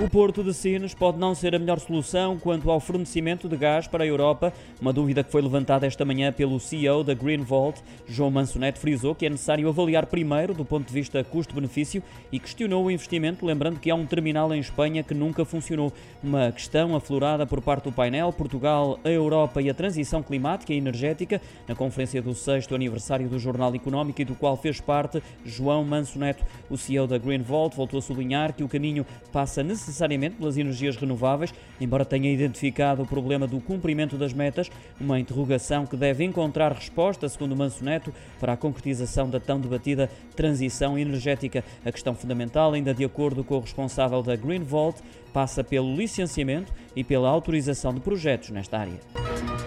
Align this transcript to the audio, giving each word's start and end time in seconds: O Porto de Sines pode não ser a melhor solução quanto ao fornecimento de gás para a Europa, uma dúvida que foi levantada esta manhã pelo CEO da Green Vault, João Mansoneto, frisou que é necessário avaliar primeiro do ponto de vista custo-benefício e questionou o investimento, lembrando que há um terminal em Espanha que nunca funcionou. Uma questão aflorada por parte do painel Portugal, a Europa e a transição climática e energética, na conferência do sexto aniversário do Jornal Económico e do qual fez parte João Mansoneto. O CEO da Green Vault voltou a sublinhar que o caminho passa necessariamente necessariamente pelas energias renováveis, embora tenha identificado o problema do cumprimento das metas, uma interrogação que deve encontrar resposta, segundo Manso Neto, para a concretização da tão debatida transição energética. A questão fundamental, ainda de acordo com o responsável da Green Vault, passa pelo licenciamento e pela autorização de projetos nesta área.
O 0.00 0.08
Porto 0.08 0.44
de 0.44 0.54
Sines 0.54 0.94
pode 0.94 1.18
não 1.18 1.34
ser 1.34 1.56
a 1.56 1.58
melhor 1.58 1.80
solução 1.80 2.38
quanto 2.38 2.70
ao 2.70 2.78
fornecimento 2.78 3.48
de 3.48 3.56
gás 3.56 3.88
para 3.88 4.04
a 4.04 4.06
Europa, 4.06 4.52
uma 4.80 4.92
dúvida 4.92 5.24
que 5.24 5.32
foi 5.32 5.42
levantada 5.42 5.88
esta 5.88 6.04
manhã 6.04 6.32
pelo 6.32 6.60
CEO 6.60 7.02
da 7.02 7.14
Green 7.14 7.42
Vault, 7.42 7.82
João 8.06 8.30
Mansoneto, 8.30 8.78
frisou 8.78 9.12
que 9.12 9.26
é 9.26 9.28
necessário 9.28 9.68
avaliar 9.68 10.06
primeiro 10.06 10.54
do 10.54 10.64
ponto 10.64 10.86
de 10.86 10.94
vista 10.94 11.24
custo-benefício 11.24 12.00
e 12.30 12.38
questionou 12.38 12.84
o 12.84 12.90
investimento, 12.92 13.44
lembrando 13.44 13.80
que 13.80 13.90
há 13.90 13.94
um 13.96 14.06
terminal 14.06 14.54
em 14.54 14.60
Espanha 14.60 15.02
que 15.02 15.14
nunca 15.14 15.44
funcionou. 15.44 15.92
Uma 16.22 16.52
questão 16.52 16.94
aflorada 16.94 17.44
por 17.44 17.60
parte 17.60 17.84
do 17.84 17.92
painel 17.92 18.32
Portugal, 18.32 19.00
a 19.02 19.08
Europa 19.08 19.60
e 19.60 19.68
a 19.68 19.74
transição 19.74 20.22
climática 20.22 20.72
e 20.72 20.76
energética, 20.76 21.42
na 21.66 21.74
conferência 21.74 22.22
do 22.22 22.36
sexto 22.36 22.72
aniversário 22.72 23.28
do 23.28 23.38
Jornal 23.38 23.74
Económico 23.74 24.22
e 24.22 24.24
do 24.24 24.36
qual 24.36 24.56
fez 24.56 24.80
parte 24.80 25.20
João 25.44 25.84
Mansoneto. 25.84 26.44
O 26.70 26.76
CEO 26.76 27.08
da 27.08 27.18
Green 27.18 27.42
Vault 27.42 27.76
voltou 27.76 27.98
a 27.98 28.02
sublinhar 28.02 28.52
que 28.52 28.62
o 28.62 28.68
caminho 28.68 29.04
passa 29.32 29.60
necessariamente 29.60 29.87
necessariamente 29.88 30.36
pelas 30.36 30.56
energias 30.56 30.96
renováveis, 30.96 31.52
embora 31.80 32.04
tenha 32.04 32.32
identificado 32.32 33.02
o 33.02 33.06
problema 33.06 33.46
do 33.46 33.60
cumprimento 33.60 34.16
das 34.16 34.32
metas, 34.32 34.70
uma 35.00 35.18
interrogação 35.18 35.86
que 35.86 35.96
deve 35.96 36.24
encontrar 36.24 36.72
resposta, 36.72 37.28
segundo 37.28 37.56
Manso 37.56 37.84
Neto, 37.84 38.12
para 38.38 38.52
a 38.52 38.56
concretização 38.56 39.28
da 39.28 39.40
tão 39.40 39.60
debatida 39.60 40.10
transição 40.36 40.98
energética. 40.98 41.64
A 41.84 41.90
questão 41.90 42.14
fundamental, 42.14 42.72
ainda 42.72 42.94
de 42.94 43.04
acordo 43.04 43.42
com 43.42 43.56
o 43.56 43.60
responsável 43.60 44.22
da 44.22 44.36
Green 44.36 44.62
Vault, 44.62 45.00
passa 45.32 45.64
pelo 45.64 45.94
licenciamento 45.94 46.72
e 46.94 47.02
pela 47.02 47.28
autorização 47.28 47.92
de 47.94 48.00
projetos 48.00 48.50
nesta 48.50 48.78
área. 48.78 49.57